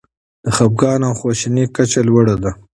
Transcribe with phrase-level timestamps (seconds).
[0.43, 2.51] د خپګان او خواشینۍ کچه لوړه ده.